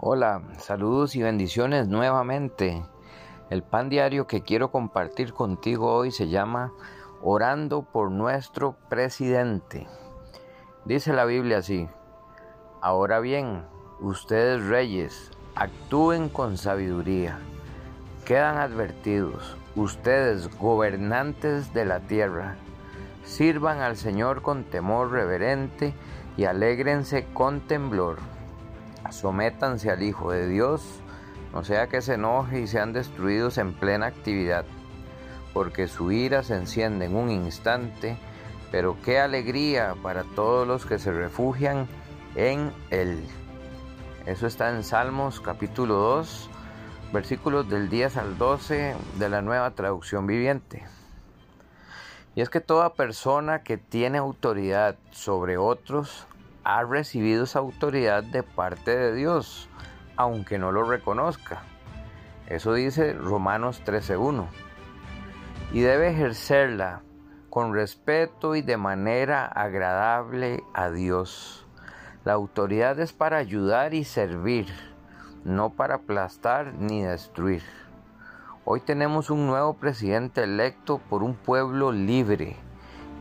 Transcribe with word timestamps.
Hola, 0.00 0.42
saludos 0.58 1.16
y 1.16 1.22
bendiciones 1.22 1.88
nuevamente. 1.88 2.84
El 3.50 3.64
pan 3.64 3.88
diario 3.88 4.28
que 4.28 4.42
quiero 4.42 4.70
compartir 4.70 5.32
contigo 5.32 5.92
hoy 5.92 6.12
se 6.12 6.28
llama 6.28 6.72
Orando 7.20 7.82
por 7.82 8.12
nuestro 8.12 8.76
presidente. 8.88 9.88
Dice 10.84 11.12
la 11.12 11.24
Biblia 11.24 11.58
así, 11.58 11.88
Ahora 12.80 13.18
bien, 13.18 13.64
ustedes 13.98 14.64
reyes, 14.66 15.32
actúen 15.56 16.28
con 16.28 16.58
sabiduría. 16.58 17.40
Quedan 18.24 18.58
advertidos, 18.58 19.56
ustedes 19.74 20.48
gobernantes 20.60 21.74
de 21.74 21.84
la 21.84 21.98
tierra, 21.98 22.54
sirvan 23.24 23.80
al 23.80 23.96
Señor 23.96 24.42
con 24.42 24.62
temor 24.62 25.10
reverente 25.10 25.92
y 26.36 26.44
alégrense 26.44 27.26
con 27.34 27.62
temblor 27.62 28.37
sométanse 29.10 29.90
al 29.90 30.02
Hijo 30.02 30.32
de 30.32 30.48
Dios, 30.48 31.00
no 31.52 31.64
sea 31.64 31.88
que 31.88 32.02
se 32.02 32.14
enoje 32.14 32.60
y 32.60 32.66
sean 32.66 32.92
destruidos 32.92 33.58
en 33.58 33.72
plena 33.72 34.06
actividad, 34.06 34.64
porque 35.52 35.88
su 35.88 36.12
ira 36.12 36.42
se 36.42 36.56
enciende 36.56 37.06
en 37.06 37.16
un 37.16 37.30
instante, 37.30 38.18
pero 38.70 38.96
qué 39.04 39.18
alegría 39.18 39.94
para 40.02 40.24
todos 40.24 40.66
los 40.66 40.84
que 40.84 40.98
se 40.98 41.12
refugian 41.12 41.88
en 42.34 42.72
Él. 42.90 43.24
Eso 44.26 44.46
está 44.46 44.70
en 44.70 44.84
Salmos 44.84 45.40
capítulo 45.40 45.94
2, 45.94 46.50
versículos 47.12 47.68
del 47.68 47.88
10 47.88 48.18
al 48.18 48.36
12 48.36 48.94
de 49.18 49.28
la 49.28 49.40
nueva 49.40 49.70
traducción 49.70 50.26
viviente. 50.26 50.84
Y 52.34 52.42
es 52.42 52.50
que 52.50 52.60
toda 52.60 52.94
persona 52.94 53.62
que 53.62 53.78
tiene 53.78 54.18
autoridad 54.18 54.96
sobre 55.10 55.56
otros 55.56 56.26
ha 56.68 56.84
recibido 56.84 57.44
esa 57.44 57.60
autoridad 57.60 58.22
de 58.22 58.42
parte 58.42 58.94
de 58.94 59.14
Dios, 59.14 59.70
aunque 60.16 60.58
no 60.58 60.70
lo 60.70 60.84
reconozca. 60.84 61.62
Eso 62.46 62.74
dice 62.74 63.14
Romanos 63.14 63.82
13.1. 63.86 64.46
Y 65.72 65.80
debe 65.80 66.10
ejercerla 66.10 67.00
con 67.48 67.72
respeto 67.72 68.54
y 68.54 68.60
de 68.60 68.76
manera 68.76 69.46
agradable 69.46 70.62
a 70.74 70.90
Dios. 70.90 71.66
La 72.26 72.34
autoridad 72.34 73.00
es 73.00 73.14
para 73.14 73.38
ayudar 73.38 73.94
y 73.94 74.04
servir, 74.04 74.66
no 75.44 75.70
para 75.70 75.94
aplastar 75.94 76.74
ni 76.74 77.00
destruir. 77.00 77.62
Hoy 78.66 78.80
tenemos 78.80 79.30
un 79.30 79.46
nuevo 79.46 79.72
presidente 79.72 80.42
electo 80.42 80.98
por 80.98 81.22
un 81.22 81.34
pueblo 81.34 81.92
libre 81.92 82.56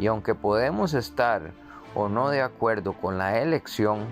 y 0.00 0.08
aunque 0.08 0.34
podemos 0.34 0.94
estar 0.94 1.52
o 1.96 2.10
no 2.10 2.28
de 2.28 2.42
acuerdo 2.42 2.92
con 2.92 3.16
la 3.16 3.40
elección, 3.40 4.06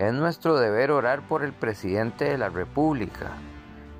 es 0.00 0.12
nuestro 0.12 0.58
deber 0.58 0.90
orar 0.90 1.22
por 1.28 1.44
el 1.44 1.52
presidente 1.52 2.24
de 2.24 2.36
la 2.36 2.48
República, 2.48 3.30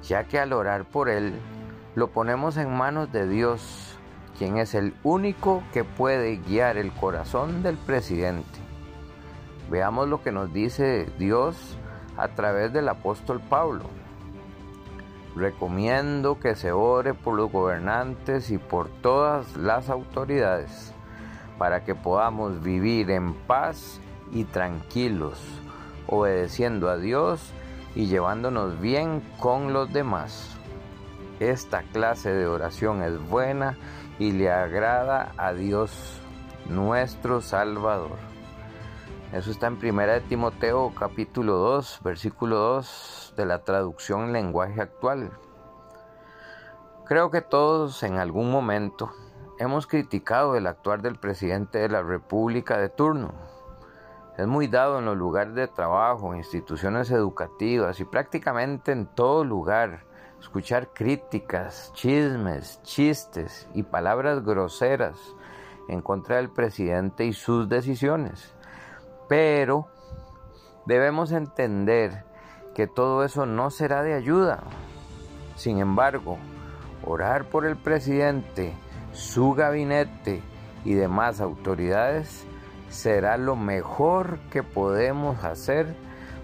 ya 0.02 0.24
que 0.24 0.40
al 0.40 0.52
orar 0.52 0.84
por 0.84 1.08
él, 1.08 1.34
lo 1.94 2.08
ponemos 2.08 2.56
en 2.56 2.76
manos 2.76 3.12
de 3.12 3.28
Dios, 3.28 3.96
quien 4.36 4.56
es 4.56 4.74
el 4.74 4.94
único 5.04 5.62
que 5.72 5.84
puede 5.84 6.38
guiar 6.38 6.78
el 6.78 6.92
corazón 6.92 7.62
del 7.62 7.76
presidente. 7.76 8.58
Veamos 9.70 10.08
lo 10.08 10.20
que 10.22 10.32
nos 10.32 10.52
dice 10.52 11.08
Dios 11.16 11.78
a 12.16 12.28
través 12.28 12.72
del 12.72 12.88
apóstol 12.88 13.40
Pablo. 13.40 13.84
Recomiendo 15.36 16.40
que 16.40 16.56
se 16.56 16.72
ore 16.72 17.14
por 17.14 17.36
los 17.36 17.52
gobernantes 17.52 18.50
y 18.50 18.58
por 18.58 18.88
todas 18.88 19.56
las 19.56 19.90
autoridades 19.90 20.92
para 21.60 21.84
que 21.84 21.94
podamos 21.94 22.62
vivir 22.62 23.10
en 23.10 23.34
paz 23.34 24.00
y 24.32 24.44
tranquilos, 24.44 25.38
obedeciendo 26.06 26.88
a 26.88 26.96
Dios 26.96 27.52
y 27.94 28.06
llevándonos 28.06 28.80
bien 28.80 29.20
con 29.38 29.74
los 29.74 29.92
demás. 29.92 30.56
Esta 31.38 31.82
clase 31.82 32.32
de 32.32 32.46
oración 32.46 33.02
es 33.02 33.20
buena 33.28 33.76
y 34.18 34.32
le 34.32 34.50
agrada 34.50 35.34
a 35.36 35.52
Dios, 35.52 36.18
nuestro 36.64 37.42
Salvador. 37.42 38.16
Eso 39.34 39.50
está 39.50 39.66
en 39.66 39.74
1 39.74 40.06
de 40.06 40.20
Timoteo 40.22 40.94
capítulo 40.98 41.56
2, 41.56 42.00
versículo 42.02 42.56
2 42.56 43.34
de 43.36 43.44
la 43.44 43.64
traducción 43.64 44.22
en 44.22 44.32
lenguaje 44.32 44.80
actual. 44.80 45.30
Creo 47.04 47.30
que 47.30 47.42
todos 47.42 48.02
en 48.02 48.16
algún 48.16 48.50
momento 48.50 49.10
hemos 49.60 49.86
criticado 49.86 50.56
el 50.56 50.66
actuar 50.66 51.02
del 51.02 51.16
presidente 51.16 51.80
de 51.80 51.90
la 51.90 52.02
República 52.02 52.78
de 52.78 52.88
turno. 52.88 53.34
Es 54.38 54.46
muy 54.46 54.68
dado 54.68 54.98
en 54.98 55.04
los 55.04 55.18
lugares 55.18 55.54
de 55.54 55.68
trabajo, 55.68 56.34
instituciones 56.34 57.10
educativas 57.10 58.00
y 58.00 58.06
prácticamente 58.06 58.90
en 58.90 59.04
todo 59.04 59.44
lugar 59.44 60.04
escuchar 60.40 60.94
críticas, 60.94 61.92
chismes, 61.92 62.80
chistes 62.84 63.68
y 63.74 63.82
palabras 63.82 64.42
groseras 64.42 65.18
en 65.90 66.00
contra 66.00 66.36
del 66.36 66.48
presidente 66.48 67.26
y 67.26 67.34
sus 67.34 67.68
decisiones. 67.68 68.54
Pero 69.28 69.88
debemos 70.86 71.32
entender 71.32 72.24
que 72.74 72.86
todo 72.86 73.24
eso 73.24 73.44
no 73.44 73.68
será 73.68 74.02
de 74.02 74.14
ayuda. 74.14 74.62
Sin 75.54 75.80
embargo, 75.80 76.38
orar 77.04 77.44
por 77.44 77.66
el 77.66 77.76
presidente, 77.76 78.74
su 79.12 79.52
gabinete 79.52 80.42
y 80.84 80.94
demás 80.94 81.40
autoridades 81.40 82.44
será 82.88 83.36
lo 83.36 83.56
mejor 83.56 84.38
que 84.50 84.62
podemos 84.62 85.44
hacer 85.44 85.94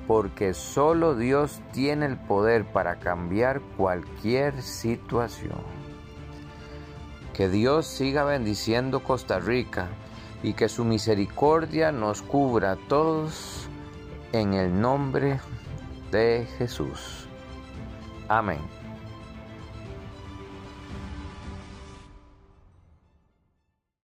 porque 0.06 0.54
solo 0.54 1.16
Dios 1.16 1.60
tiene 1.72 2.06
el 2.06 2.16
poder 2.16 2.64
para 2.64 2.96
cambiar 2.96 3.60
cualquier 3.76 4.62
situación. 4.62 5.58
Que 7.34 7.48
Dios 7.48 7.86
siga 7.86 8.24
bendiciendo 8.24 9.02
Costa 9.02 9.40
Rica 9.40 9.88
y 10.42 10.54
que 10.54 10.68
su 10.68 10.84
misericordia 10.84 11.90
nos 11.92 12.22
cubra 12.22 12.72
a 12.72 12.76
todos 12.88 13.68
en 14.32 14.54
el 14.54 14.80
nombre 14.80 15.40
de 16.10 16.46
Jesús. 16.56 17.26
Amén. 18.28 18.85